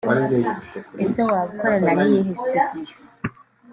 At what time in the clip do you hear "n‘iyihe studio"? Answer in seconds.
1.99-2.95